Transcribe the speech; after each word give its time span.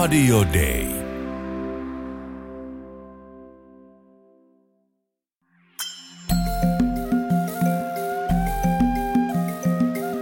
Radio 0.00 0.42
Day. 0.42 0.86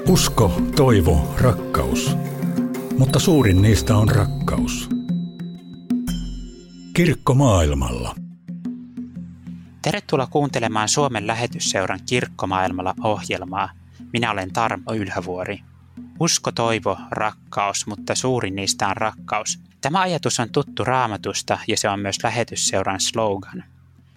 Usko, 0.09 0.61
toivo, 0.77 1.35
rakkaus. 1.41 2.17
Mutta 2.99 3.19
suurin 3.19 3.63
niistä 3.63 3.97
on 3.97 4.09
rakkaus. 4.09 4.89
Kirkko 6.95 7.35
maailmalla. 7.35 8.15
Tervetuloa 9.83 10.27
kuuntelemaan 10.27 10.89
Suomen 10.89 11.27
lähetysseuran 11.27 12.01
Kirkkomaailmalla 12.07 12.95
ohjelmaa. 13.05 13.71
Minä 14.13 14.31
olen 14.31 14.53
Tarmo 14.53 14.93
Ylhävuori. 14.95 15.72
Usko, 16.21 16.53
toivo, 16.53 16.99
rakkaus, 17.11 17.87
mutta 17.87 18.15
suurin 18.15 18.57
niistä 18.57 18.89
on 18.89 18.97
rakkaus. 18.97 19.59
Tämä 19.81 20.01
ajatus 20.01 20.41
on 20.41 20.51
tuttu 20.51 20.85
raamatusta 20.85 21.59
ja 21.69 21.77
se 21.77 21.89
on 21.89 22.01
myös 22.01 22.17
lähetysseuran 22.23 23.01
slogan. 23.01 23.65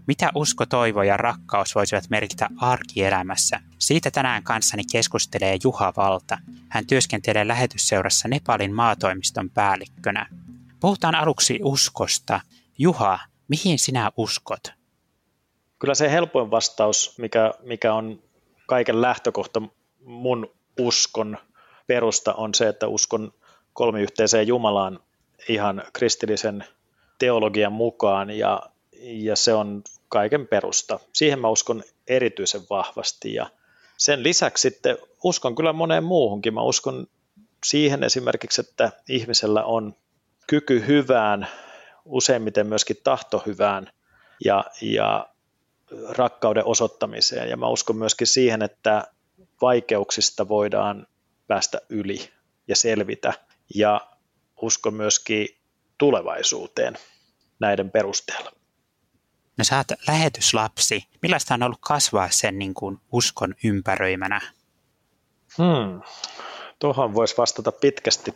Mitä 0.07 0.31
usko, 0.35 0.65
toivo 0.65 1.03
ja 1.03 1.17
rakkaus 1.17 1.75
voisivat 1.75 2.09
merkitä 2.09 2.49
arkielämässä? 2.57 3.59
Siitä 3.79 4.11
tänään 4.11 4.43
kanssani 4.43 4.83
keskustelee 4.91 5.57
Juha 5.63 5.93
Valta. 5.97 6.37
Hän 6.69 6.87
työskentelee 6.87 7.47
lähetysseurassa 7.47 8.27
Nepalin 8.27 8.73
maatoimiston 8.73 9.49
päällikkönä. 9.49 10.29
Puhutaan 10.79 11.15
aluksi 11.15 11.59
uskosta. 11.63 12.41
Juha, 12.77 13.19
mihin 13.47 13.79
sinä 13.79 14.11
uskot? 14.17 14.73
Kyllä 15.79 15.95
se 15.95 16.11
helpoin 16.11 16.51
vastaus, 16.51 17.17
mikä, 17.17 17.53
mikä 17.63 17.93
on 17.93 18.23
kaiken 18.67 19.01
lähtökohta 19.01 19.61
mun 20.05 20.51
uskon 20.79 21.37
perusta 21.87 22.33
on 22.33 22.53
se, 22.53 22.67
että 22.67 22.87
uskon 22.87 23.33
kolmiyhteiseen 23.73 24.47
Jumalaan 24.47 24.99
ihan 25.49 25.83
kristillisen 25.93 26.63
teologian 27.19 27.73
mukaan 27.73 28.29
ja, 28.29 28.61
ja 29.01 29.35
se 29.35 29.53
on 29.53 29.83
kaiken 30.09 30.47
perusta. 30.47 30.99
Siihen 31.13 31.39
mä 31.39 31.49
uskon 31.49 31.83
erityisen 32.07 32.61
vahvasti 32.69 33.33
ja 33.33 33.49
sen 33.97 34.23
lisäksi 34.23 34.61
sitten 34.61 34.97
uskon 35.23 35.55
kyllä 35.55 35.73
moneen 35.73 36.03
muuhunkin. 36.03 36.53
Mä 36.53 36.61
uskon 36.61 37.07
siihen 37.65 38.03
esimerkiksi, 38.03 38.61
että 38.61 38.91
ihmisellä 39.09 39.63
on 39.63 39.95
kyky 40.47 40.87
hyvään, 40.87 41.47
useimmiten 42.05 42.67
myöskin 42.67 42.97
tahto 43.03 43.43
hyvään 43.45 43.89
ja, 44.45 44.65
ja 44.81 45.29
rakkauden 46.09 46.65
osoittamiseen. 46.65 47.49
Ja 47.49 47.57
mä 47.57 47.67
uskon 47.67 47.95
myöskin 47.95 48.27
siihen, 48.27 48.61
että 48.61 49.07
vaikeuksista 49.61 50.47
voidaan 50.47 51.07
päästä 51.47 51.81
yli 51.89 52.29
ja 52.67 52.75
selvitä. 52.75 53.33
Ja 53.75 54.01
uskon 54.61 54.93
myöskin 54.93 55.47
tulevaisuuteen 55.97 56.97
näiden 57.59 57.91
perusteella. 57.91 58.51
No 59.57 59.63
sä 59.63 59.77
oot 59.77 59.87
lähetyslapsi. 60.07 61.03
Millaista 61.21 61.53
on 61.53 61.63
ollut 61.63 61.79
kasvaa 61.81 62.29
sen 62.31 62.59
niin 62.59 62.73
kuin 62.73 62.97
uskon 63.11 63.55
ympäröimänä? 63.63 64.41
Hmm. 65.57 66.01
Tuohon 66.79 67.13
voisi 67.13 67.37
vastata 67.37 67.71
pitkästi. 67.71 68.35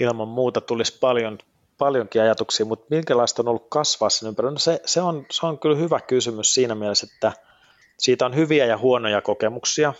Ilman 0.00 0.28
muuta 0.28 0.60
tulisi 0.60 0.98
paljon, 0.98 1.38
paljonkin 1.78 2.22
ajatuksia, 2.22 2.66
mutta 2.66 2.86
minkälaista 2.90 3.42
on 3.42 3.48
ollut 3.48 3.66
kasvaa 3.68 4.10
sen 4.10 4.28
ympärillä? 4.28 4.52
No 4.52 4.58
se, 4.58 4.80
se, 4.84 5.00
on, 5.00 5.26
se 5.30 5.46
on 5.46 5.58
kyllä 5.58 5.76
hyvä 5.76 6.00
kysymys 6.00 6.54
siinä 6.54 6.74
mielessä, 6.74 7.06
että 7.14 7.32
siitä 7.98 8.26
on 8.26 8.34
hyviä 8.34 8.66
ja 8.66 8.78
huonoja 8.78 9.22
kokemuksia. 9.22 9.94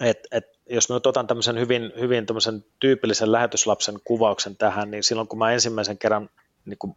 Et, 0.00 0.18
et 0.30 0.44
jos 0.70 0.88
mä 0.88 0.96
nyt 0.96 1.06
otan 1.06 1.26
tämmöisen 1.26 1.58
hyvin, 1.58 1.92
hyvin 2.00 2.26
tämmöisen 2.26 2.64
tyypillisen 2.80 3.32
lähetyslapsen 3.32 3.94
kuvauksen 4.04 4.56
tähän, 4.56 4.90
niin 4.90 5.02
silloin 5.02 5.28
kun 5.28 5.38
mä 5.38 5.52
ensimmäisen 5.52 5.98
kerran, 5.98 6.30
niin 6.64 6.78
kuin, 6.78 6.96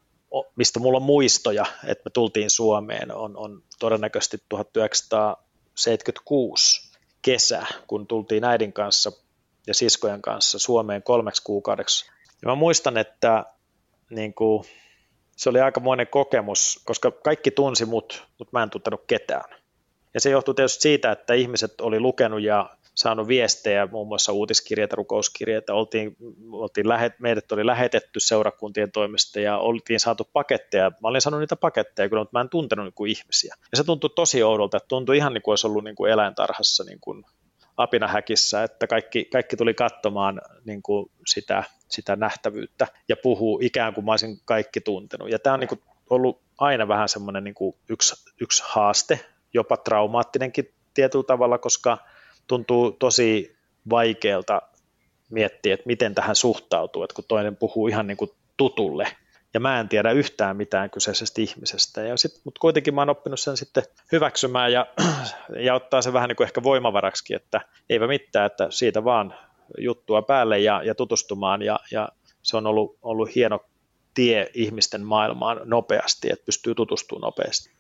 mistä 0.56 0.80
mulla 0.80 0.98
on 0.98 1.04
muistoja, 1.04 1.66
että 1.86 2.02
me 2.06 2.12
tultiin 2.12 2.50
Suomeen, 2.50 3.16
on, 3.16 3.38
on 3.38 3.64
todennäköisesti 3.80 4.38
1976 4.50 6.92
kesä, 7.22 7.66
kun 7.88 8.08
tultiin 8.08 8.44
äidin 8.44 8.74
kanssa 8.74 9.12
ja 9.68 9.74
siskojen 9.74 10.22
kanssa 10.22 10.60
Suomeen 10.60 11.04
kolmeksi 11.04 11.44
kuukaudeksi. 11.44 12.06
Ja 12.42 12.48
mä 12.48 12.56
muistan, 12.56 12.98
että 12.98 13.46
niin 14.10 14.34
kuin, 14.34 14.66
se 15.36 15.50
oli 15.50 15.62
aikamoinen 15.62 16.08
kokemus, 16.08 16.82
koska 16.86 17.12
kaikki 17.12 17.52
tunsi 17.52 17.86
mut, 17.86 18.28
mutta 18.40 18.50
mä 18.52 18.64
en 18.64 18.70
tuntenut 18.70 19.04
ketään. 19.08 19.56
Ja 20.14 20.22
se 20.22 20.30
johtui 20.30 20.56
tietysti 20.56 20.82
siitä, 20.82 21.12
että 21.12 21.34
ihmiset 21.34 21.82
oli 21.82 22.00
lukenut 22.00 22.42
ja 22.42 22.70
saanut 22.96 23.28
viestejä, 23.28 23.88
muun 23.92 24.08
muassa 24.08 24.32
uutiskirjeitä, 24.32 24.96
rukouskirjeitä, 24.96 25.74
oltiin, 25.74 26.18
oltiin 26.52 26.90
lähet, 26.90 27.14
meidät 27.20 27.52
oli 27.52 27.66
lähetetty 27.66 28.20
seurakuntien 28.20 28.92
toimesta 28.92 29.40
ja 29.40 29.58
oltiin 29.58 30.00
saatu 30.00 30.30
paketteja, 30.34 30.92
mä 31.02 31.08
olin 31.08 31.22
saanut 31.22 31.40
niitä 31.40 31.56
paketteja 31.56 32.10
kyllä, 32.10 32.22
mutta 32.22 32.38
mä 32.38 32.42
en 32.42 32.50
tuntenut 32.50 32.86
niin 32.86 32.94
kuin 32.94 33.12
ihmisiä. 33.12 33.56
Ja 33.72 33.78
se 33.78 33.84
tuntui 33.84 34.10
tosi 34.16 34.44
oudolta, 34.44 34.78
että 34.78 34.88
tuntui 34.88 35.18
ihan 35.18 35.34
niin 35.34 35.42
kuin 35.42 35.52
olisi 35.52 35.68
ollut 35.68 35.84
niin 35.84 35.96
kuin 35.96 36.12
eläintarhassa 36.12 36.84
niin 36.84 37.00
kuin 37.02 37.24
apinahäkissä, 37.78 38.64
että 38.64 38.88
kaikki, 38.88 39.26
kaikki 39.26 39.56
tuli 39.56 39.74
katsomaan 39.74 40.42
niin 40.66 40.82
kuin 40.82 41.12
sitä, 41.28 41.64
sitä 41.90 42.16
nähtävyyttä 42.16 42.88
ja 43.10 43.16
puhuu 43.24 43.60
ikään 43.64 43.94
kuin 43.94 44.06
mä 44.06 44.12
olisin 44.12 44.38
kaikki 44.46 44.82
tuntenut. 44.82 45.32
Ja 45.32 45.40
tämä 45.40 45.54
on 45.54 45.60
niin 45.60 45.68
kuin 45.68 45.82
ollut 46.10 46.42
aina 46.58 46.88
vähän 46.88 47.10
semmoinen 47.10 47.44
niin 47.44 47.56
kuin 47.56 47.76
yksi, 47.90 48.16
yksi 48.42 48.64
haaste, 48.66 49.20
jopa 49.54 49.78
traumaattinenkin 49.78 50.74
tietyllä 50.94 51.24
tavalla, 51.24 51.58
koska 51.58 51.98
tuntuu 52.48 52.92
tosi 52.92 53.56
vaikealta 53.90 54.62
miettiä, 55.30 55.74
että 55.74 55.88
miten 55.88 56.16
tähän 56.16 56.36
suhtautuu, 56.36 57.04
että 57.04 57.16
kun 57.16 57.26
toinen 57.28 57.56
puhuu 57.56 57.88
ihan 57.88 58.08
niin 58.08 58.18
kuin 58.18 58.32
tutulle, 58.58 59.08
ja 59.54 59.60
mä 59.60 59.80
en 59.80 59.90
tiedä 59.90 60.12
yhtään 60.12 60.58
mitään 60.58 60.90
kyseisestä 60.90 61.42
ihmisestä. 61.42 62.02
Ja 62.02 62.18
sit, 62.18 62.42
mutta 62.44 62.60
kuitenkin 62.60 62.96
mä 62.96 63.02
oon 63.02 63.10
oppinut 63.10 63.40
sen 63.40 63.58
sitten 63.58 63.84
hyväksymään 64.12 64.74
ja, 64.74 64.88
ja 65.60 65.74
ottaa 65.76 66.02
se 66.02 66.14
vähän 66.14 66.28
niin 66.28 66.36
kuin 66.36 66.46
ehkä 66.46 66.64
voimavaraksi, 66.64 67.36
että 67.36 67.62
eipä 67.90 68.08
mitään, 68.08 68.46
että 68.46 68.68
siitä 68.70 69.04
vaan 69.04 69.34
juttua 69.78 70.22
päälle 70.22 70.60
ja, 70.60 70.84
ja 70.84 70.96
tutustumaan 70.96 71.62
ja, 71.62 71.80
ja 71.92 72.10
se 72.42 72.58
on 72.58 72.68
ollut, 72.68 72.98
ollut 73.02 73.36
hieno 73.36 73.60
tie 74.14 74.50
ihmisten 74.54 75.02
maailmaan 75.02 75.62
nopeasti, 75.64 76.32
että 76.32 76.46
pystyy 76.46 76.76
tutustumaan 76.76 77.28
nopeasti. 77.28 77.72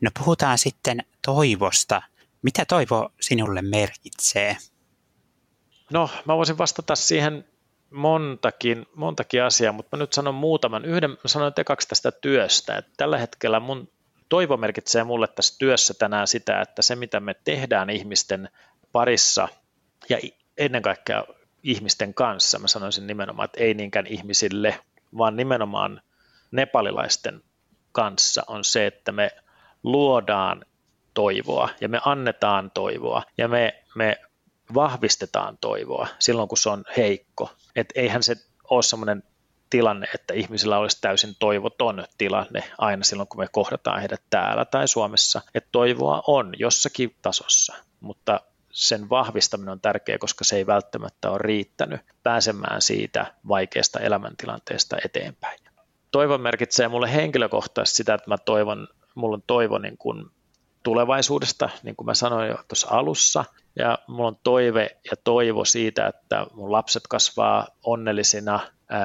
No 0.00 0.10
puhutaan 0.18 0.58
sitten 0.58 0.98
toivosta. 1.26 2.02
Mitä 2.42 2.64
toivo 2.64 3.12
sinulle 3.20 3.62
merkitsee? 3.62 4.56
No, 5.92 6.10
mä 6.24 6.36
voisin 6.36 6.58
vastata 6.58 6.96
siihen 6.96 7.44
montakin, 7.90 8.86
montakin 8.94 9.42
asiaa, 9.42 9.72
mutta 9.72 9.96
mä 9.96 10.02
nyt 10.02 10.12
sanon 10.12 10.34
muutaman. 10.34 10.84
Yhden 10.84 11.10
mä 11.10 11.16
sanon 11.26 11.52
ekaksi 11.56 11.88
tästä 11.88 12.12
työstä. 12.12 12.76
Että 12.76 12.92
tällä 12.96 13.18
hetkellä 13.18 13.60
mun 13.60 13.88
toivo 14.28 14.56
merkitsee 14.56 15.04
mulle 15.04 15.28
tässä 15.28 15.58
työssä 15.58 15.94
tänään 15.94 16.26
sitä, 16.26 16.60
että 16.60 16.82
se 16.82 16.96
mitä 16.96 17.20
me 17.20 17.34
tehdään 17.44 17.90
ihmisten 17.90 18.48
parissa 18.92 19.48
ja 20.08 20.18
ennen 20.58 20.82
kaikkea 20.82 21.24
ihmisten 21.62 22.14
kanssa, 22.14 22.58
mä 22.58 22.68
sanoisin 22.68 23.06
nimenomaan, 23.06 23.44
että 23.44 23.60
ei 23.60 23.74
niinkään 23.74 24.06
ihmisille, 24.06 24.78
vaan 25.18 25.36
nimenomaan 25.36 26.02
nepalilaisten 26.50 27.42
kanssa 27.92 28.42
on 28.46 28.64
se, 28.64 28.86
että 28.86 29.12
me 29.12 29.30
luodaan 29.82 30.64
toivoa 31.14 31.68
ja 31.80 31.88
me 31.88 32.00
annetaan 32.04 32.70
toivoa 32.70 33.22
ja 33.38 33.48
me, 33.48 33.82
me 33.94 34.16
vahvistetaan 34.74 35.58
toivoa 35.60 36.06
silloin, 36.18 36.48
kun 36.48 36.58
se 36.58 36.70
on 36.70 36.84
heikko. 36.96 37.50
Et 37.76 37.92
eihän 37.94 38.22
se 38.22 38.36
ole 38.70 38.82
sellainen 38.82 39.22
tilanne, 39.70 40.06
että 40.14 40.34
ihmisillä 40.34 40.78
olisi 40.78 40.98
täysin 41.00 41.34
toivoton 41.38 42.04
tilanne 42.18 42.64
aina 42.78 43.04
silloin, 43.04 43.28
kun 43.28 43.40
me 43.40 43.46
kohdataan 43.52 44.00
heidät 44.00 44.22
täällä 44.30 44.64
tai 44.64 44.88
Suomessa. 44.88 45.42
Että 45.54 45.68
toivoa 45.72 46.22
on 46.26 46.52
jossakin 46.58 47.16
tasossa, 47.22 47.74
mutta 48.00 48.40
sen 48.72 49.10
vahvistaminen 49.10 49.72
on 49.72 49.80
tärkeää, 49.80 50.18
koska 50.18 50.44
se 50.44 50.56
ei 50.56 50.66
välttämättä 50.66 51.30
ole 51.30 51.38
riittänyt 51.38 52.00
pääsemään 52.22 52.82
siitä 52.82 53.34
vaikeasta 53.48 54.00
elämäntilanteesta 54.00 54.96
eteenpäin. 55.04 55.60
Toivo 56.10 56.38
merkitsee 56.38 56.88
mulle 56.88 57.14
henkilökohtaisesti 57.14 57.96
sitä, 57.96 58.14
että 58.14 58.30
mä 58.30 58.38
toivon, 58.38 58.88
mulla 59.14 59.34
on 59.34 59.42
toivo 59.46 59.78
niin 59.78 59.98
kuin 59.98 60.26
tulevaisuudesta, 60.82 61.70
niin 61.82 61.96
kuin 61.96 62.06
mä 62.06 62.14
sanoin 62.14 62.48
jo 62.48 62.56
tuossa 62.68 62.88
alussa, 62.90 63.44
ja 63.76 63.98
mulla 64.06 64.28
on 64.28 64.36
toive 64.42 64.96
ja 65.10 65.16
toivo 65.24 65.64
siitä, 65.64 66.06
että 66.06 66.46
mun 66.54 66.72
lapset 66.72 67.02
kasvaa 67.08 67.68
onnellisina, 67.84 68.60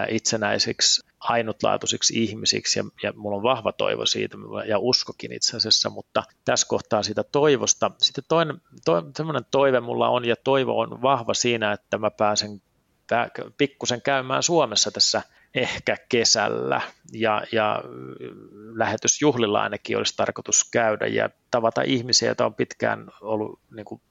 itsenäisiksi, 0.10 1.08
ainutlaatuisiksi 1.20 2.24
ihmisiksi, 2.24 2.80
ja, 2.80 2.86
ja 3.04 3.14
mulla 3.16 3.38
on 3.38 3.44
vahva 3.44 3.72
toivo 3.72 4.06
siitä, 4.06 4.38
ja 4.68 4.80
uskokin 4.80 5.32
itse 5.32 5.58
asiassa, 5.58 5.90
mutta 5.90 6.24
tässä 6.46 6.68
kohtaa 6.68 7.04
siitä 7.04 7.24
toivosta. 7.24 7.92
Sitten 7.98 8.24
toinen, 8.28 8.62
to, 8.86 9.04
semmoinen 9.16 9.46
toive 9.52 9.80
mulla 9.80 10.10
on, 10.10 10.26
ja 10.26 10.36
toivo 10.44 10.80
on 10.80 11.02
vahva 11.02 11.34
siinä, 11.34 11.72
että 11.72 11.98
mä 11.98 12.12
pääsen 12.12 12.62
pikkusen 13.58 14.02
käymään 14.02 14.44
Suomessa 14.44 14.92
tässä 14.92 15.22
ehkä 15.57 15.98
kesällä 16.09 16.81
ja, 17.13 17.44
ja 17.51 17.83
lähetysjuhlilla 18.75 19.62
ainakin 19.62 19.98
olisi 19.98 20.13
tarkoitus 20.18 20.69
käydä 20.71 21.07
ja 21.07 21.30
tavata 21.51 21.81
ihmisiä, 21.81 22.30
joita 22.30 22.45
on 22.45 22.56
pitkään 22.56 23.12
ollut 23.21 23.59
niin 23.71 23.86
kuin, 23.86 24.01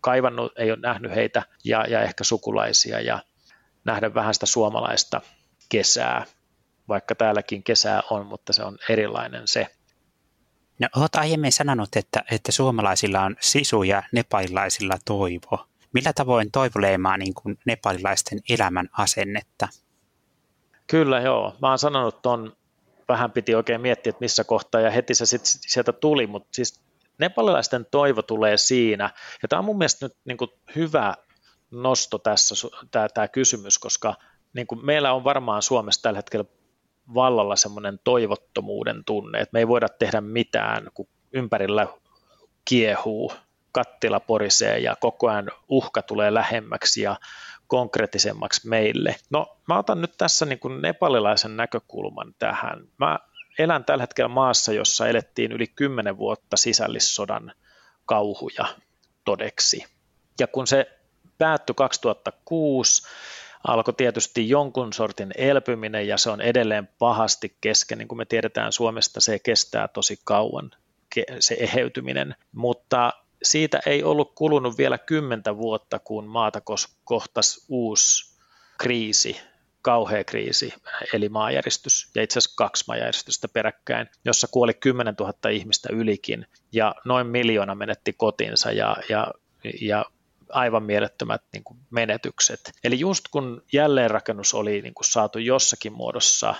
kaivannut, 0.00 0.52
ei 0.58 0.70
ole 0.70 0.78
nähnyt 0.80 1.14
heitä 1.14 1.42
ja, 1.64 1.84
ja 1.88 2.02
ehkä 2.02 2.24
sukulaisia 2.24 3.00
ja 3.00 3.22
nähdä 3.84 4.14
vähän 4.14 4.34
sitä 4.34 4.46
suomalaista 4.46 5.20
kesää. 5.68 6.24
vaikka 6.88 7.14
täälläkin 7.14 7.62
kesää 7.62 8.02
on, 8.10 8.26
mutta 8.26 8.52
se 8.52 8.64
on 8.64 8.78
erilainen 8.88 9.48
se. 9.48 9.66
No, 10.78 10.88
olet 10.96 11.14
aiemmin 11.14 11.52
sanonut, 11.52 11.96
että, 11.96 12.24
että 12.30 12.52
suomalaisilla 12.52 13.20
on 13.20 13.36
sisu 13.40 13.82
ja 13.82 14.02
nepalilaisilla 14.12 14.98
toivo. 15.04 15.66
Millä 15.92 16.12
tavoin 16.12 16.50
toivo 16.50 16.80
leimaa 16.80 17.16
niin 17.16 17.34
nepalilaisten 17.66 18.38
elämän 18.48 18.88
asennetta? 18.92 19.68
Kyllä 20.86 21.20
joo. 21.20 21.56
Mä 21.62 21.68
oon 21.68 21.78
sanonut 21.78 22.22
ton, 22.22 22.56
vähän 23.08 23.32
piti 23.32 23.54
oikein 23.54 23.80
miettiä, 23.80 24.10
että 24.10 24.20
missä 24.20 24.44
kohtaa 24.44 24.80
ja 24.80 24.90
heti 24.90 25.14
se 25.14 25.26
sit 25.26 25.40
sieltä 25.44 25.92
tuli, 25.92 26.26
mutta 26.26 26.48
siis 26.52 26.80
nepalilaisten 27.18 27.86
toivo 27.90 28.22
tulee 28.22 28.56
siinä, 28.56 29.10
ja 29.42 29.48
tämä 29.48 29.58
on 29.58 29.64
mun 29.64 29.78
mielestä 29.78 30.06
nyt 30.06 30.16
niin 30.24 30.36
kuin 30.36 30.50
hyvä 30.76 31.14
nosto 31.70 32.18
tässä, 32.18 32.54
tämä 33.14 33.28
kysymys, 33.28 33.78
koska 33.78 34.14
niin 34.52 34.66
kuin 34.66 34.86
meillä 34.86 35.12
on 35.12 35.24
varmaan 35.24 35.62
Suomessa 35.62 36.02
tällä 36.02 36.18
hetkellä 36.18 36.44
vallalla 37.14 37.56
semmoinen 37.56 38.00
toivottomuuden 38.04 39.04
tunne, 39.04 39.40
että 39.40 39.52
me 39.52 39.58
ei 39.58 39.68
voida 39.68 39.88
tehdä 39.88 40.20
mitään, 40.20 40.88
kun 40.94 41.08
ympärillä 41.32 41.86
kiehuu, 42.64 43.32
kattila 43.72 44.20
porisee 44.20 44.78
ja 44.78 44.96
koko 45.00 45.28
ajan 45.28 45.50
uhka 45.68 46.02
tulee 46.02 46.34
lähemmäksi 46.34 47.02
ja 47.02 47.16
konkreettisemmaksi 47.66 48.68
meille. 48.68 49.16
No 49.30 49.58
mä 49.68 49.78
otan 49.78 50.00
nyt 50.00 50.14
tässä 50.18 50.46
niin 50.46 50.58
kuin 50.58 50.82
nepalilaisen 50.82 51.56
näkökulman 51.56 52.34
tähän. 52.38 52.88
Mä 52.98 53.18
elän 53.58 53.84
tällä 53.84 54.02
hetkellä 54.02 54.28
maassa, 54.28 54.72
jossa 54.72 55.08
elettiin 55.08 55.52
yli 55.52 55.66
10 55.66 56.16
vuotta 56.18 56.56
sisällissodan 56.56 57.52
kauhuja 58.06 58.64
todeksi. 59.24 59.84
Ja 60.40 60.46
kun 60.46 60.66
se 60.66 60.98
päättyi 61.38 61.74
2006, 61.74 63.02
alkoi 63.68 63.94
tietysti 63.94 64.48
jonkun 64.48 64.92
sortin 64.92 65.32
elpyminen 65.36 66.08
ja 66.08 66.18
se 66.18 66.30
on 66.30 66.40
edelleen 66.40 66.88
pahasti 66.98 67.56
kesken. 67.60 67.98
Niin 67.98 68.08
kuin 68.08 68.18
me 68.18 68.24
tiedetään 68.24 68.72
Suomesta, 68.72 69.20
se 69.20 69.38
kestää 69.38 69.88
tosi 69.88 70.18
kauan, 70.24 70.70
se 71.40 71.56
eheytyminen. 71.58 72.34
Mutta 72.52 73.12
siitä 73.46 73.80
ei 73.86 74.04
ollut 74.04 74.32
kulunut 74.34 74.78
vielä 74.78 74.98
kymmentä 74.98 75.56
vuotta, 75.56 75.98
kun 75.98 76.26
maata 76.26 76.62
kohtasi 77.04 77.64
uusi 77.68 78.36
kriisi, 78.78 79.40
kauhea 79.82 80.24
kriisi, 80.24 80.74
eli 81.12 81.28
maajäristys, 81.28 82.10
ja 82.14 82.22
itse 82.22 82.38
asiassa 82.38 82.56
kaksi 82.56 82.84
maajäristystä 82.88 83.48
peräkkäin, 83.48 84.08
jossa 84.24 84.48
kuoli 84.50 84.74
10 84.74 85.14
000 85.20 85.32
ihmistä 85.50 85.88
ylikin, 85.92 86.46
ja 86.72 86.94
noin 87.04 87.26
miljoona 87.26 87.74
menetti 87.74 88.12
kotinsa, 88.12 88.72
ja, 88.72 88.96
ja, 89.08 89.34
ja 89.80 90.04
aivan 90.48 90.82
mielettömät 90.82 91.42
niin 91.52 91.64
kuin 91.64 91.78
menetykset. 91.90 92.72
Eli 92.84 93.00
just 93.00 93.24
kun 93.30 93.62
jälleenrakennus 93.72 94.54
oli 94.54 94.82
niin 94.82 94.94
kuin 94.94 95.04
saatu 95.10 95.38
jossakin 95.38 95.92
muodossa 95.92 96.54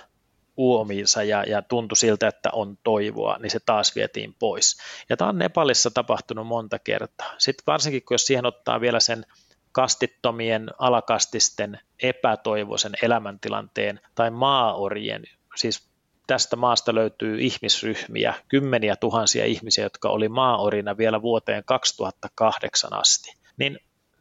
uomiinsa 0.56 1.23
ja, 1.23 1.44
ja 1.44 1.62
tuntui 1.62 1.97
siltä, 1.97 2.29
että 2.29 2.50
on 2.53 2.79
toivoa, 2.85 3.37
niin 3.38 3.50
se 3.50 3.61
taas 3.67 3.94
vietiin 3.94 4.35
pois. 4.38 4.76
Ja 5.08 5.17
tämä 5.17 5.29
on 5.29 5.38
Nepalissa 5.38 5.91
tapahtunut 5.91 6.47
monta 6.47 6.79
kertaa. 6.79 7.35
Sitten 7.38 7.64
varsinkin, 7.67 8.03
kun 8.03 8.14
jos 8.14 8.26
siihen 8.26 8.47
ottaa 8.47 8.81
vielä 8.81 9.00
sen 9.00 9.26
kastittomien 9.73 10.70
alakastisten 10.79 11.81
epätoivoisen 12.03 12.93
elämäntilanteen 13.03 14.00
tai 14.14 14.31
maaorien, 14.31 15.25
siis 15.56 15.88
tästä 16.26 16.56
maasta 16.56 16.94
löytyy 16.94 17.41
ihmisryhmiä, 17.41 18.35
kymmeniä 18.49 18.97
tuhansia 18.97 19.44
ihmisiä, 19.44 19.85
jotka 19.85 20.08
oli 20.08 20.29
maaorina 20.29 20.97
vielä 20.97 21.23
vuoteen 21.23 21.62
2008 21.64 22.93
asti 22.93 23.37
niin 23.56 23.79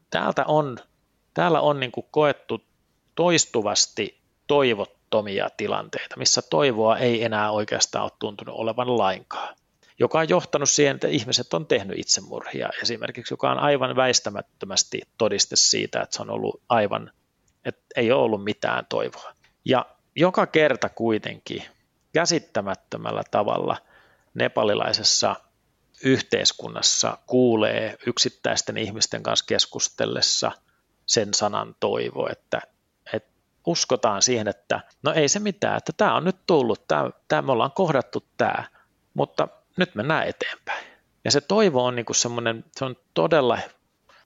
täältä 0.10 0.46
on, 0.48 0.78
täällä 1.34 1.62
on 1.62 1.80
niin 1.80 1.92
koettu 2.12 2.62
toistuvasti 3.16 4.22
toivottomia 5.16 5.50
tilanteita, 5.58 6.18
missä 6.18 6.42
toivoa 6.42 6.98
ei 6.98 7.24
enää 7.24 7.52
oikeastaan 7.52 8.04
ole 8.04 8.12
tuntunut 8.20 8.56
olevan 8.58 8.98
lainkaan, 8.98 9.56
joka 10.00 10.20
on 10.20 10.30
johtanut 10.30 10.70
siihen, 10.70 10.96
että 10.96 11.08
ihmiset 11.08 11.54
on 11.54 11.66
tehnyt 11.68 12.00
itsemurhia 12.00 12.70
esimerkiksi, 12.82 13.34
joka 13.34 13.52
on 13.52 13.60
aivan 13.60 13.96
väistämättömästi 13.96 15.02
todiste 15.18 15.56
siitä, 15.56 16.02
että 16.02 16.16
se 16.16 16.22
on 16.22 16.30
ollut 16.30 16.62
aivan, 16.70 17.12
että 17.66 17.82
ei 17.96 18.12
ole 18.12 18.24
ollut 18.24 18.44
mitään 18.44 18.86
toivoa. 18.90 19.34
Ja 19.66 19.86
joka 20.16 20.46
kerta 20.46 20.90
kuitenkin 20.90 21.64
käsittämättömällä 22.14 23.24
tavalla 23.32 23.78
nepalilaisessa 24.34 25.36
yhteiskunnassa 26.04 27.18
kuulee 27.28 27.98
yksittäisten 28.08 28.78
ihmisten 28.78 29.24
kanssa 29.24 29.46
keskustellessa 29.48 30.52
sen 31.06 31.34
sanan 31.34 31.76
toivo, 31.80 32.28
että, 32.32 32.62
uskotaan 33.66 34.22
siihen, 34.22 34.48
että 34.48 34.82
no 35.04 35.14
ei 35.14 35.28
se 35.28 35.40
mitään, 35.40 35.78
että 35.78 35.94
tämä 35.98 36.16
on 36.16 36.24
nyt 36.24 36.38
tullut, 36.48 36.88
tämä, 36.88 37.10
tämä 37.28 37.42
me 37.42 37.52
ollaan 37.52 37.72
kohdattu 37.72 38.24
tämä, 38.38 38.64
mutta 39.14 39.48
nyt 39.78 39.96
mennään 39.96 40.28
eteenpäin. 40.28 40.86
Ja 41.26 41.32
se 41.32 41.42
toivo 41.42 41.86
on 41.86 41.96
niin 41.96 42.06
kuin 42.06 42.16
semmoinen, 42.16 42.66
se 42.76 42.86
on 42.86 42.96
todella 43.14 43.60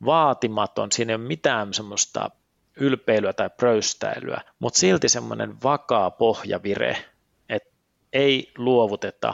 vaatimaton, 0.05 0.91
siinä 0.91 1.11
ei 1.11 1.15
ole 1.15 1.27
mitään 1.27 1.73
semmoista 1.73 2.31
ylpeilyä 2.75 3.33
tai 3.33 3.49
pröystäilyä, 3.49 4.41
mutta 4.59 4.79
silti 4.79 5.09
semmoinen 5.09 5.61
vakaa 5.63 6.11
pohjavire, 6.11 6.97
että 7.49 7.69
ei 8.13 8.51
luovuteta 8.57 9.33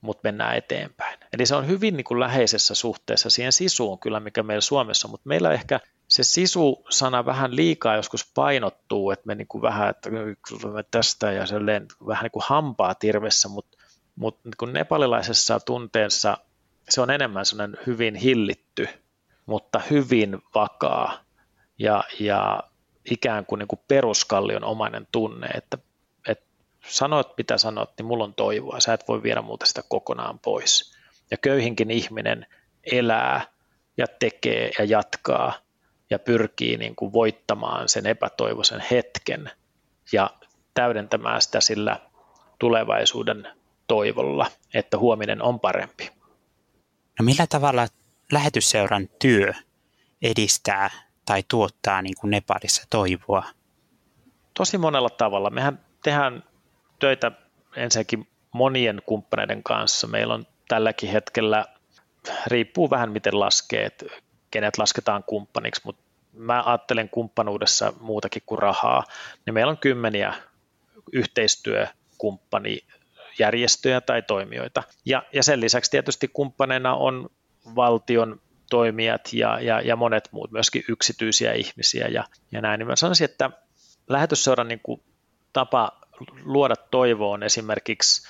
mutta 0.00 0.20
mennään 0.22 0.56
eteenpäin. 0.56 1.18
Eli 1.32 1.46
se 1.46 1.54
on 1.54 1.66
hyvin 1.66 1.96
niin 1.96 2.04
kuin 2.04 2.20
läheisessä 2.20 2.74
suhteessa 2.74 3.30
siihen 3.30 3.52
sisuun 3.52 3.98
kyllä, 3.98 4.20
mikä 4.20 4.42
meillä 4.42 4.60
Suomessa, 4.60 5.08
mutta 5.08 5.28
meillä 5.28 5.52
ehkä 5.52 5.80
se 6.08 6.24
sisu-sana 6.24 7.26
vähän 7.26 7.56
liikaa 7.56 7.96
joskus 7.96 8.30
painottuu, 8.34 9.10
että 9.10 9.26
me 9.26 9.34
niin 9.34 9.48
kuin 9.48 9.62
vähän, 9.62 9.90
että 9.90 10.10
me 10.10 10.82
tästä 10.90 11.32
ja 11.32 11.46
selleen, 11.46 11.86
vähän 12.06 12.22
niin 12.22 12.32
kuin 12.32 12.44
hampaa 12.46 12.94
tirvessä, 12.94 13.48
mutta, 13.48 13.78
mutta 14.16 14.40
niin 14.44 14.56
kuin 14.58 14.72
nepalilaisessa 14.72 15.60
tunteessa 15.60 16.38
se 16.88 17.00
on 17.00 17.10
enemmän 17.10 17.46
sellainen 17.46 17.78
hyvin 17.86 18.14
hillitty, 18.14 18.88
mutta 19.46 19.80
hyvin 19.90 20.38
vakaa 20.54 21.18
ja, 21.78 22.04
ja 22.20 22.62
ikään 23.10 23.46
kuin, 23.46 23.58
niin 23.58 23.68
kuin 23.68 23.80
peruskallion 23.88 24.64
omainen 24.64 25.08
tunne, 25.12 25.46
että 25.46 25.78
sanot 26.88 27.34
mitä 27.38 27.58
sanot, 27.58 27.90
niin 27.98 28.06
mulla 28.06 28.24
on 28.24 28.34
toivoa. 28.34 28.80
Sä 28.80 28.92
et 28.92 29.08
voi 29.08 29.22
viedä 29.22 29.42
muuta 29.42 29.66
sitä 29.66 29.82
kokonaan 29.88 30.38
pois. 30.38 30.96
Ja 31.30 31.36
köyhinkin 31.36 31.90
ihminen 31.90 32.46
elää 32.92 33.46
ja 33.96 34.06
tekee 34.18 34.70
ja 34.78 34.84
jatkaa 34.84 35.52
ja 36.10 36.18
pyrkii 36.18 36.76
niin 36.76 36.96
kuin 36.96 37.12
voittamaan 37.12 37.88
sen 37.88 38.06
epätoivoisen 38.06 38.82
hetken 38.90 39.50
ja 40.12 40.30
täydentämään 40.74 41.42
sitä 41.42 41.60
sillä 41.60 42.00
tulevaisuuden 42.58 43.48
toivolla, 43.86 44.50
että 44.74 44.98
huominen 44.98 45.42
on 45.42 45.60
parempi. 45.60 46.10
No 47.18 47.24
millä 47.24 47.46
tavalla 47.46 47.88
lähetysseuran 48.32 49.08
työ 49.18 49.52
edistää 50.22 50.90
tai 51.24 51.42
tuottaa 51.48 52.02
niin 52.02 52.14
kuin 52.20 52.30
Nepalissa 52.30 52.82
toivoa? 52.90 53.44
Tosi 54.54 54.78
monella 54.78 55.10
tavalla. 55.10 55.50
Mehän 55.50 55.80
tehdään 56.02 56.44
töitä 56.98 57.32
ensinnäkin 57.76 58.28
monien 58.52 59.02
kumppaneiden 59.06 59.62
kanssa. 59.62 60.06
Meillä 60.06 60.34
on 60.34 60.46
tälläkin 60.68 61.10
hetkellä, 61.10 61.64
riippuu 62.46 62.90
vähän 62.90 63.12
miten 63.12 63.40
laskee, 63.40 63.84
että 63.84 64.06
kenet 64.50 64.78
lasketaan 64.78 65.24
kumppaniksi, 65.24 65.80
mutta 65.84 66.02
mä 66.36 66.62
ajattelen 66.66 67.08
kumppanuudessa 67.08 67.92
muutakin 68.00 68.42
kuin 68.46 68.58
rahaa, 68.58 69.04
niin 69.46 69.54
meillä 69.54 69.70
on 69.70 69.78
kymmeniä 69.78 70.34
yhteistyökumppanijärjestöjä 71.12 74.00
tai 74.00 74.22
toimijoita. 74.22 74.82
Ja, 75.04 75.22
ja 75.32 75.42
sen 75.42 75.60
lisäksi 75.60 75.90
tietysti 75.90 76.28
kumppaneina 76.28 76.94
on 76.94 77.28
valtion 77.76 78.40
toimijat 78.70 79.32
ja, 79.32 79.60
ja, 79.60 79.80
ja 79.80 79.96
monet 79.96 80.28
muut, 80.32 80.50
myöskin 80.50 80.84
yksityisiä 80.88 81.52
ihmisiä 81.52 82.08
ja, 82.08 82.24
ja 82.52 82.60
näin. 82.60 82.78
Niin 82.78 82.86
mä 82.86 82.96
sanoisin, 82.96 83.24
että 83.24 83.50
lähetysseuran 84.08 84.68
niin 84.68 84.80
tapa 85.52 86.00
luoda 86.44 86.76
toivoon 86.76 87.42
esimerkiksi, 87.42 88.28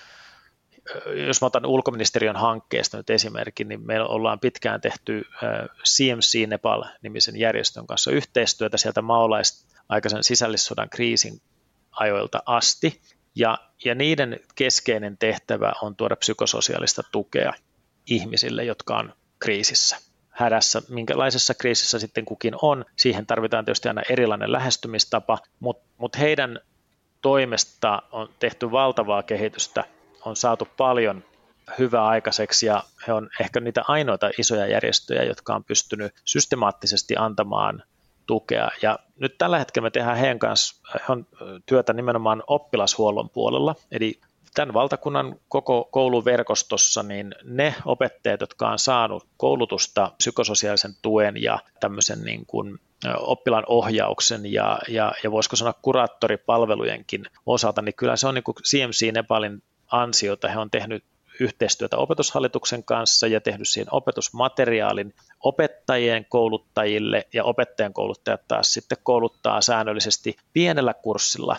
jos 1.27 1.41
mä 1.41 1.47
otan 1.47 1.67
ulkoministeriön 1.67 2.37
hankkeesta 2.37 2.97
nyt 2.97 3.11
esimerkin, 3.11 3.69
niin 3.69 3.87
meillä 3.87 4.07
ollaan 4.07 4.41
pitkään 4.41 4.81
tehty 4.81 5.25
CMC 5.85 6.49
Nepal-nimisen 6.49 7.37
järjestön 7.37 7.87
kanssa 7.87 8.11
yhteistyötä 8.11 8.77
sieltä 8.77 9.03
maolaisaikaisen 9.03 10.25
sisällissodan 10.25 10.91
kriisin 10.91 11.41
ajoilta 11.91 12.43
asti, 12.47 13.01
ja, 13.35 13.59
ja 13.85 13.95
niiden 13.95 14.41
keskeinen 14.55 15.19
tehtävä 15.19 15.73
on 15.83 15.97
tuoda 15.97 16.17
psykososiaalista 16.17 17.03
tukea 17.13 17.53
ihmisille, 18.07 18.65
jotka 18.65 18.97
on 18.97 19.13
kriisissä 19.39 19.97
hädässä, 20.31 20.83
minkälaisessa 20.89 21.55
kriisissä 21.55 21.99
sitten 21.99 22.25
kukin 22.25 22.55
on. 22.63 22.85
Siihen 22.97 23.27
tarvitaan 23.27 23.65
tietysti 23.65 23.89
aina 23.89 24.03
erilainen 24.11 24.53
lähestymistapa, 24.53 25.39
mutta 25.61 25.87
mut 25.97 26.19
heidän 26.19 26.61
toimesta 27.23 28.03
on 28.13 28.29
tehty 28.39 28.71
valtavaa 28.71 29.23
kehitystä, 29.23 29.85
on 30.27 30.37
saatu 30.37 30.69
paljon 30.77 31.25
hyvää 31.79 32.07
aikaiseksi 32.07 32.67
ja 32.67 32.83
he 33.07 33.13
on 33.13 33.31
ehkä 33.41 33.61
niitä 33.61 33.83
ainoita 33.89 34.31
isoja 34.39 34.67
järjestöjä, 34.67 35.23
jotka 35.23 35.55
on 35.55 35.65
pystynyt 35.65 36.13
systemaattisesti 36.25 37.15
antamaan 37.19 37.83
tukea. 38.27 38.71
Ja 38.83 38.99
nyt 39.17 39.39
tällä 39.39 39.59
hetkellä 39.59 39.87
me 39.87 39.91
tehdään 39.91 40.17
heidän 40.17 40.39
kanssa 40.39 40.83
työtä 41.67 41.93
nimenomaan 41.93 42.43
oppilashuollon 42.47 43.31
puolella, 43.31 43.75
eli 43.91 44.21
tämän 44.55 44.75
valtakunnan 44.75 45.37
koko 45.49 45.89
kouluverkostossa, 45.91 47.03
niin 47.03 47.35
ne 47.45 47.75
opettajat, 47.85 48.41
jotka 48.41 48.69
on 48.69 48.79
saanut 48.79 49.27
koulutusta 49.37 50.13
psykososiaalisen 50.19 50.95
tuen 51.03 51.43
ja 51.43 51.59
tämmöisen 51.81 52.23
niin 52.23 52.47
kuin 52.47 52.79
oppilaan 53.19 53.65
ohjauksen 53.67 54.53
ja, 54.53 54.79
ja, 54.89 55.13
ja 55.25 55.31
voisiko 55.31 55.57
sanoa 55.57 55.75
kuraattoripalvelujenkin 55.83 57.25
osalta, 57.47 57.83
niin 57.83 57.95
kyllä 57.95 58.17
se 58.17 58.27
on 58.27 58.35
niin 58.35 58.45
kuin 58.45 58.55
CMC 58.55 59.13
Nepalin 59.13 59.63
ansiota. 59.93 60.49
He 60.49 60.59
on 60.59 60.71
tehnyt 60.71 61.05
yhteistyötä 61.41 61.97
opetushallituksen 61.97 62.85
kanssa 62.85 63.27
ja 63.27 63.41
tehnyt 63.41 63.69
siihen 63.69 63.89
opetusmateriaalin 63.91 65.15
opettajien 65.45 66.27
kouluttajille 66.29 67.27
ja 67.35 67.45
opettajan 67.45 67.93
kouluttajat 67.93 68.49
taas 68.49 68.73
sitten 68.73 68.99
kouluttaa 69.03 69.61
säännöllisesti 69.61 70.37
pienellä 70.53 70.95
kurssilla 70.95 71.57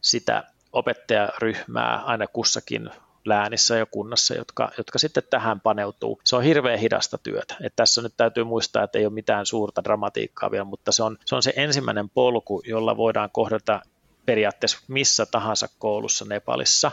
sitä 0.00 0.44
opettajaryhmää 0.72 2.02
aina 2.04 2.26
kussakin 2.26 2.90
läänissä 3.24 3.76
ja 3.76 3.86
kunnassa, 3.86 4.34
jotka, 4.34 4.70
jotka 4.78 4.98
sitten 4.98 5.22
tähän 5.30 5.60
paneutuu. 5.60 6.20
Se 6.24 6.36
on 6.36 6.42
hirveän 6.42 6.78
hidasta 6.78 7.18
työtä. 7.18 7.56
Et 7.60 7.72
tässä 7.76 8.02
nyt 8.02 8.14
täytyy 8.16 8.44
muistaa, 8.44 8.84
että 8.84 8.98
ei 8.98 9.06
ole 9.06 9.14
mitään 9.14 9.46
suurta 9.46 9.84
dramatiikkaa 9.84 10.50
vielä, 10.50 10.64
mutta 10.64 10.92
se 10.92 11.02
on, 11.02 11.18
se 11.24 11.34
on 11.34 11.42
se 11.42 11.52
ensimmäinen 11.56 12.10
polku, 12.10 12.62
jolla 12.66 12.96
voidaan 12.96 13.30
kohdata 13.32 13.82
periaatteessa 14.26 14.78
missä 14.88 15.26
tahansa 15.26 15.68
koulussa 15.78 16.24
Nepalissa 16.24 16.90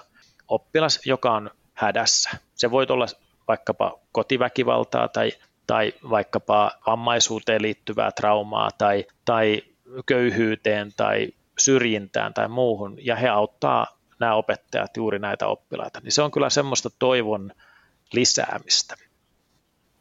oppilas, 0.49 0.99
joka 1.05 1.31
on 1.31 1.51
hädässä. 1.73 2.29
Se 2.55 2.71
voi 2.71 2.85
olla 2.89 3.05
vaikkapa 3.47 3.99
kotiväkivaltaa 4.11 5.07
tai, 5.07 5.31
tai 5.67 5.93
vaikkapa 6.09 6.71
vammaisuuteen 6.87 7.61
liittyvää 7.61 8.11
traumaa 8.11 8.69
tai, 8.77 9.05
tai 9.25 9.61
köyhyyteen 10.05 10.93
tai 10.97 11.27
syrjintään 11.59 12.33
tai 12.33 12.47
muuhun, 12.47 12.97
ja 13.05 13.15
he 13.15 13.29
auttaa 13.29 13.87
nämä 14.19 14.35
opettajat 14.35 14.97
juuri 14.97 15.19
näitä 15.19 15.47
oppilaita. 15.47 15.99
Niin 16.03 16.11
se 16.11 16.21
on 16.21 16.31
kyllä 16.31 16.49
semmoista 16.49 16.89
toivon 16.99 17.51
lisäämistä. 18.13 18.95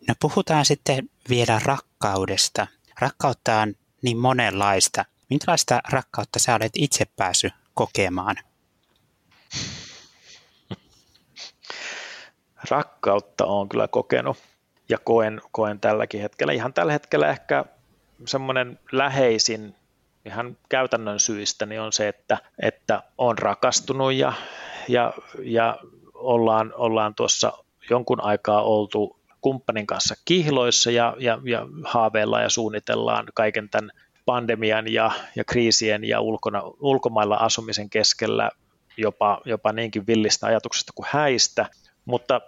No 0.08 0.14
puhutaan 0.20 0.64
sitten 0.64 1.10
vielä 1.28 1.60
rakkaudesta. 1.64 2.66
Rakkautta 3.00 3.60
on 3.60 3.74
niin 4.02 4.18
monenlaista. 4.18 5.04
Minkälaista 5.30 5.80
rakkautta 5.90 6.38
sä 6.38 6.54
olet 6.54 6.72
itse 6.74 7.04
päässyt 7.16 7.52
kokemaan? 7.74 8.36
Rakkautta 12.70 13.46
on 13.46 13.68
kyllä 13.68 13.88
kokenut 13.88 14.36
ja 14.88 14.98
koen, 15.04 15.40
koen 15.52 15.80
tälläkin 15.80 16.20
hetkellä. 16.20 16.52
Ihan 16.52 16.72
tällä 16.72 16.92
hetkellä 16.92 17.28
ehkä 17.28 17.64
semmoinen 18.26 18.78
läheisin 18.92 19.74
ihan 20.24 20.56
käytännön 20.68 21.20
syistä 21.20 21.66
niin 21.66 21.80
on 21.80 21.92
se, 21.92 22.08
että, 22.08 22.38
että 22.62 23.02
on 23.18 23.38
rakastunut 23.38 24.12
ja, 24.12 24.32
ja, 24.88 25.12
ja 25.42 25.78
ollaan, 26.14 26.72
ollaan 26.76 27.14
tuossa 27.14 27.52
jonkun 27.90 28.20
aikaa 28.20 28.62
oltu 28.62 29.18
kumppanin 29.40 29.86
kanssa 29.86 30.14
kihloissa 30.24 30.90
ja, 30.90 31.16
ja, 31.18 31.38
ja 31.44 31.66
haaveillaan 31.84 32.42
ja 32.42 32.48
suunnitellaan 32.48 33.26
kaiken 33.34 33.68
tämän 33.68 33.90
pandemian 34.26 34.92
ja, 34.92 35.10
ja 35.36 35.44
kriisien 35.44 36.04
ja 36.04 36.20
ulkona, 36.20 36.62
ulkomailla 36.80 37.36
asumisen 37.36 37.90
keskellä 37.90 38.50
jopa, 38.96 39.40
jopa 39.44 39.72
niinkin 39.72 40.06
villistä 40.06 40.46
ajatuksesta 40.46 40.92
kuin 40.94 41.06
häistä, 41.10 41.66
mutta 42.08 42.40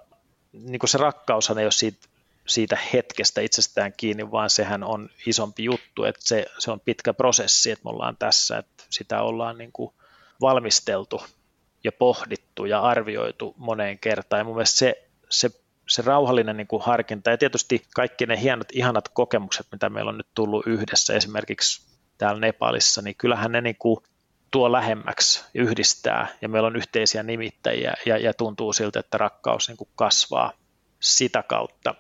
niin 0.53 0.79
kuin 0.79 0.91
se 0.91 0.99
rakkaushan 0.99 1.59
ei 1.59 1.65
ole 1.65 1.73
siitä 1.73 2.09
siitä 2.47 2.79
hetkestä 2.93 3.41
itsestään 3.41 3.93
kiinni, 3.97 4.31
vaan 4.31 4.51
sehän 4.51 4.85
on 4.85 5.09
isompi 5.27 5.65
juttu, 5.65 6.05
että 6.05 6.21
se, 6.25 6.47
se 6.59 6.71
on 6.71 6.81
pitkä 6.81 7.15
prosessi, 7.15 7.71
että 7.71 7.85
me 7.85 7.91
ollaan 7.91 8.17
tässä, 8.17 8.59
että 8.59 8.85
sitä 8.91 9.23
ollaan 9.23 9.59
niin 9.59 9.73
kuin 9.73 9.93
valmisteltu 10.41 11.23
ja 11.85 11.93
pohdittu 11.93 12.65
ja 12.65 12.81
arvioitu 12.81 13.55
moneen 13.57 13.99
kertaan. 13.99 14.41
Ja 14.41 14.45
mun 14.45 14.55
mielestä 14.55 14.79
se, 14.79 15.09
se, 15.31 15.51
se 15.89 16.03
rauhallinen 16.03 16.57
niin 16.57 16.67
kuin 16.67 16.83
harkinta 16.83 17.31
ja 17.31 17.39
tietysti 17.39 17.83
kaikki 17.95 18.27
ne 18.27 18.41
hienot, 18.41 18.69
ihanat 18.73 19.09
kokemukset, 19.09 19.67
mitä 19.73 19.89
meillä 19.89 20.09
on 20.09 20.17
nyt 20.17 20.29
tullut 20.35 20.67
yhdessä 20.67 21.15
esimerkiksi 21.15 21.83
täällä 22.19 22.41
Nepalissa, 22.41 23.03
niin 23.03 23.17
kyllähän 23.17 23.53
ne 23.53 23.61
niin 23.61 23.77
kuin 23.79 23.97
tuo 24.51 24.73
lähemmäksi, 24.73 25.45
yhdistää 25.55 26.27
ja 26.43 26.49
meillä 26.49 26.67
on 26.67 26.77
yhteisiä 26.77 27.23
nimittäjiä 27.23 27.95
ja, 28.07 28.19
ja 28.19 28.35
tuntuu 28.35 28.73
siltä, 28.73 29.01
että 29.01 29.19
rakkaus 29.19 29.69
niin 29.69 29.77
kuin 29.77 29.89
kasvaa 29.97 30.53
sitä 31.01 31.43
kautta 31.43 31.95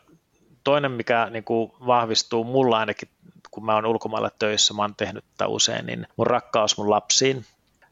toinen, 0.64 0.92
mikä 0.92 1.28
niin 1.30 1.45
kuin 1.45 1.73
vahvistuu 1.87 2.45
mulla 2.45 2.78
ainakin, 2.78 3.09
kun 3.50 3.64
mä 3.64 3.75
oon 3.75 3.87
ulkomailla 3.87 4.30
töissä, 4.38 4.75
mä 4.75 4.83
oon 4.83 4.95
tehnyt 4.97 5.25
tätä 5.30 5.49
usein, 5.49 5.87
niin 5.87 6.07
mun 6.16 6.26
rakkaus 6.26 6.78
mun 6.78 6.90
lapsiin, 6.90 7.45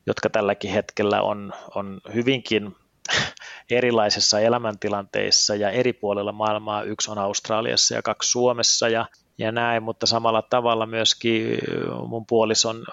jotka 0.06 0.30
tälläkin 0.30 0.70
hetkellä 0.70 1.22
on, 1.22 1.52
on 1.74 2.00
hyvinkin 2.14 2.76
erilaisissa 3.70 4.40
elämäntilanteissa 4.40 5.54
ja 5.54 5.70
eri 5.70 5.92
puolilla 5.92 6.32
maailmaa. 6.32 6.82
Yksi 6.82 7.10
on 7.10 7.18
Australiassa 7.18 7.94
ja 7.94 8.02
kaksi 8.02 8.30
Suomessa 8.30 8.88
ja, 8.88 9.06
ja 9.38 9.52
näin, 9.52 9.82
mutta 9.82 10.06
samalla 10.06 10.42
tavalla 10.42 10.86
myöskin 10.86 11.58
mun 12.06 12.26
puolison 12.26 12.84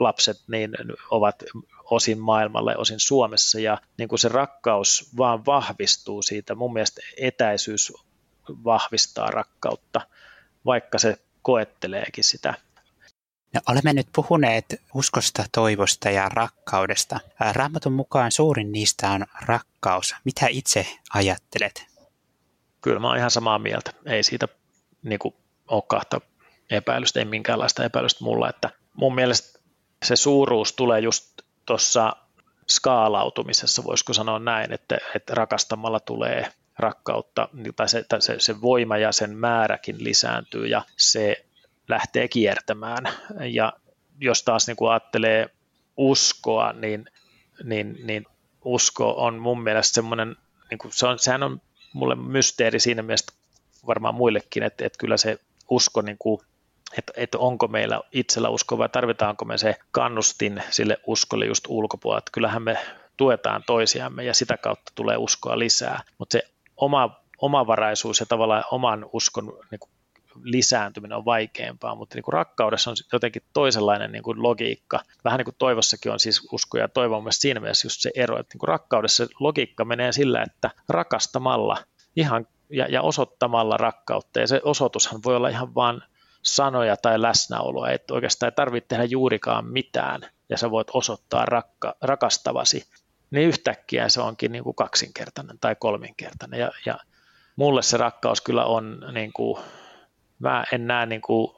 lapset 0.00 0.36
niin 0.48 0.70
ovat 1.10 1.44
osin 1.84 2.18
maailmalla 2.18 2.72
ja 2.72 2.78
osin 2.78 3.00
Suomessa 3.00 3.60
ja 3.60 3.78
niin 3.98 4.08
kuin 4.08 4.18
se 4.18 4.28
rakkaus 4.28 5.10
vaan 5.16 5.46
vahvistuu 5.46 6.22
siitä. 6.22 6.54
Mun 6.54 6.72
mielestä 6.72 7.00
etäisyys 7.16 7.92
vahvistaa 8.64 9.30
rakkautta, 9.30 10.00
vaikka 10.64 10.98
se 10.98 11.18
koetteleekin 11.42 12.24
sitä. 12.24 12.54
No, 13.54 13.60
olemme 13.68 13.92
nyt 13.92 14.08
puhuneet 14.14 14.82
uskosta, 14.94 15.44
toivosta 15.52 16.10
ja 16.10 16.28
rakkaudesta. 16.28 17.20
Raamatun 17.52 17.92
mukaan 17.92 18.32
suurin 18.32 18.72
niistä 18.72 19.10
on 19.10 19.26
rakkaus. 19.42 20.14
Mitä 20.24 20.46
itse 20.50 20.86
ajattelet? 21.14 21.86
Kyllä 22.80 23.00
mä 23.00 23.08
oon 23.08 23.16
ihan 23.16 23.30
samaa 23.30 23.58
mieltä. 23.58 23.92
Ei 24.06 24.22
siitä 24.22 24.48
niin 25.02 25.18
kuin, 25.18 25.34
ole 25.68 25.82
kahta 25.86 26.20
epäilystä, 26.70 27.20
ei 27.20 27.24
minkäänlaista 27.24 27.84
epäilystä 27.84 28.24
mulla. 28.24 28.48
Että 28.48 28.70
mun 28.94 29.14
mielestä 29.14 29.58
se 30.04 30.16
suuruus 30.16 30.72
tulee 30.72 31.00
just 31.00 31.42
tuossa 31.66 32.16
skaalautumisessa, 32.68 33.84
voisiko 33.84 34.12
sanoa 34.12 34.38
näin, 34.38 34.72
että, 34.72 34.98
että 35.14 35.34
rakastamalla 35.34 36.00
tulee 36.00 36.52
rakkautta, 36.78 37.48
tai 37.76 37.88
se, 37.88 38.04
se, 38.18 38.36
se 38.38 38.60
voima 38.60 38.98
ja 38.98 39.12
sen 39.12 39.36
määräkin 39.36 40.04
lisääntyy 40.04 40.66
ja 40.66 40.82
se 40.96 41.46
lähtee 41.88 42.28
kiertämään. 42.28 43.08
Ja 43.52 43.72
jos 44.20 44.42
taas 44.42 44.66
niin 44.66 44.76
kuin 44.76 44.90
ajattelee 44.90 45.50
uskoa, 45.96 46.72
niin, 46.72 47.06
niin, 47.64 47.98
niin 48.02 48.26
usko 48.64 49.14
on 49.24 49.38
mun 49.38 49.62
mielestä 49.62 49.94
semmoinen, 49.94 50.36
niin 50.70 50.78
kuin 50.78 50.92
se 50.92 51.06
on, 51.06 51.18
sehän 51.18 51.42
on 51.42 51.60
mulle 51.92 52.14
mysteeri 52.14 52.80
siinä 52.80 53.02
mielessä 53.02 53.32
varmaan 53.86 54.14
muillekin, 54.14 54.62
että, 54.62 54.86
että 54.86 54.98
kyllä 54.98 55.16
se 55.16 55.38
usko, 55.70 56.02
niin 56.02 56.16
kuin, 56.18 56.40
että, 56.98 57.12
että 57.16 57.38
onko 57.38 57.68
meillä 57.68 58.00
itsellä 58.12 58.48
usko 58.48 58.78
vai 58.78 58.88
tarvitaanko 58.88 59.44
me 59.44 59.58
se 59.58 59.76
kannustin 59.90 60.62
sille 60.70 60.98
uskolle 61.06 61.46
just 61.46 61.64
ulkopuolella, 61.68 62.18
että 62.18 62.32
kyllähän 62.32 62.62
me 62.62 62.78
tuetaan 63.16 63.62
toisiamme 63.66 64.24
ja 64.24 64.34
sitä 64.34 64.56
kautta 64.56 64.92
tulee 64.94 65.16
uskoa 65.16 65.58
lisää, 65.58 66.02
mutta 66.18 66.32
se 66.32 66.42
oma, 66.76 67.20
omavaraisuus 67.38 68.20
ja 68.20 68.26
tavallaan 68.26 68.64
oman 68.70 69.06
uskon 69.12 69.58
niin 69.70 69.80
kuin 69.80 69.90
lisääntyminen 70.42 71.18
on 71.18 71.24
vaikeampaa, 71.24 71.94
mutta 71.94 72.14
niin 72.14 72.22
kuin 72.22 72.32
rakkaudessa 72.32 72.90
on 72.90 72.96
jotenkin 73.12 73.42
toisenlainen 73.52 74.12
niin 74.12 74.22
kuin 74.22 74.42
logiikka. 74.42 75.00
Vähän 75.24 75.38
niin 75.38 75.44
kuin 75.44 75.54
toivossakin 75.58 76.12
on 76.12 76.20
siis 76.20 76.48
usko 76.52 76.78
ja 76.78 76.88
toivo 76.88 77.20
myös 77.20 77.40
siinä 77.40 77.60
mielessä 77.60 77.86
just 77.86 78.00
se 78.00 78.10
ero, 78.14 78.38
että 78.38 78.54
niin 78.54 78.58
kuin 78.58 78.68
rakkaudessa 78.68 79.26
logiikka 79.40 79.84
menee 79.84 80.12
sillä, 80.12 80.42
että 80.42 80.70
rakastamalla 80.88 81.76
ihan 82.16 82.46
ja, 82.70 82.86
ja 82.88 83.02
osoittamalla 83.02 83.76
rakkautta, 83.76 84.40
ja 84.40 84.46
se 84.46 84.60
osoitushan 84.64 85.20
voi 85.24 85.36
olla 85.36 85.48
ihan 85.48 85.74
vain 85.74 86.02
sanoja 86.46 86.96
tai 86.96 87.22
läsnäoloa, 87.22 87.90
että 87.90 88.14
oikeastaan 88.14 88.52
ei 88.52 88.56
tarvitse 88.56 88.88
tehdä 88.88 89.04
juurikaan 89.04 89.66
mitään, 89.66 90.20
ja 90.48 90.58
sä 90.58 90.70
voit 90.70 90.88
osoittaa 90.92 91.44
rakka, 91.44 91.96
rakastavasi 92.00 92.84
niin 93.30 93.48
yhtäkkiä 93.48 94.08
se 94.08 94.20
onkin 94.20 94.52
niin 94.52 94.64
kuin 94.64 94.76
kaksinkertainen 94.76 95.58
tai 95.58 95.76
kolminkertainen. 95.78 96.60
Ja, 96.60 96.70
ja 96.86 96.98
mulle 97.56 97.82
se 97.82 97.96
rakkaus 97.96 98.40
kyllä 98.40 98.64
on, 98.64 99.04
niin 99.12 99.32
kuin, 99.32 99.62
mä 100.38 100.64
en 100.72 100.86
näe 100.86 101.06
niin 101.06 101.20
kuin, 101.20 101.54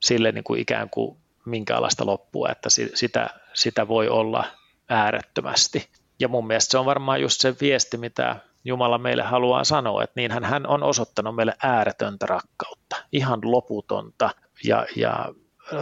sille 0.00 0.32
niin 0.32 0.44
kuin 0.44 0.60
ikään 0.60 0.90
kuin 0.90 1.16
minkäänlaista 1.44 2.06
loppua, 2.06 2.48
että 2.48 2.68
sitä, 2.94 3.30
sitä 3.54 3.88
voi 3.88 4.08
olla 4.08 4.44
äärettömästi. 4.88 5.88
Ja 6.20 6.28
mun 6.28 6.46
mielestä 6.46 6.70
se 6.70 6.78
on 6.78 6.86
varmaan 6.86 7.20
just 7.20 7.40
se 7.40 7.54
viesti, 7.60 7.96
mitä 7.96 8.36
Jumala 8.64 8.98
meille 8.98 9.22
haluaa 9.22 9.64
sanoa, 9.64 10.04
että 10.04 10.20
niinhän 10.20 10.44
hän 10.44 10.66
on 10.66 10.82
osoittanut 10.82 11.36
meille 11.36 11.54
ääretöntä 11.62 12.26
rakkautta, 12.26 12.96
ihan 13.12 13.40
loputonta 13.42 14.30
ja, 14.64 14.86
ja 14.96 15.34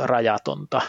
rajatonta. 0.05 0.81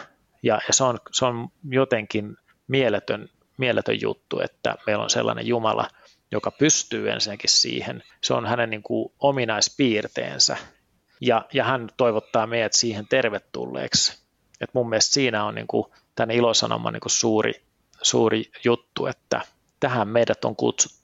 Ja, 0.42 0.60
ja 0.68 0.72
se, 0.74 0.84
on, 0.84 0.98
se 1.12 1.24
on 1.24 1.48
jotenkin 1.70 2.36
mieletön 2.68 3.28
mieletön 3.60 4.00
juttu, 4.00 4.40
että 4.40 4.76
meillä 4.86 5.04
on 5.04 5.10
sellainen 5.10 5.46
Jumala, 5.46 5.88
joka 6.32 6.50
pystyy 6.50 7.10
ensinnäkin 7.10 7.50
siihen. 7.50 8.02
Se 8.22 8.34
on 8.34 8.46
hänen 8.46 8.70
niin 8.70 8.82
kuin 8.82 9.12
ominaispiirteensä. 9.18 10.56
ja, 11.20 11.44
ja 11.52 11.64
hän 11.64 11.88
toivottaa 11.96 12.46
meidät 12.46 12.72
siihen 12.72 13.06
tervetulleeksi. 13.08 14.20
Et 14.60 14.74
mun 14.74 14.88
mielestä 14.88 15.14
siinä 15.14 15.44
on 15.44 15.54
niin 15.54 15.66
kuin, 15.66 15.86
tämän 16.14 16.30
ilosanoman 16.30 16.92
niin 16.92 17.00
kuin 17.00 17.12
suuri, 17.12 17.62
suuri 18.02 18.50
juttu, 18.64 19.06
että 19.06 19.40
tähän 19.80 20.08
meidät 20.08 20.44
on 20.44 20.56
kutsuttu. 20.56 20.99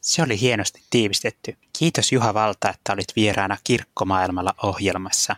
Se 0.00 0.22
oli 0.22 0.40
hienosti 0.40 0.82
tiivistetty. 0.90 1.56
Kiitos 1.78 2.12
Juha 2.12 2.34
Valta, 2.34 2.70
että 2.70 2.92
olit 2.92 3.16
vieraana 3.16 3.56
Kirkkomaailmalla 3.64 4.54
ohjelmassa. 4.62 5.36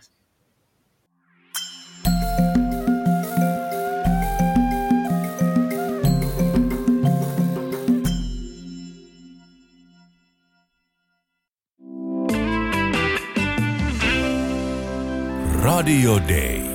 Radio 15.63 16.19
Day. 16.19 16.70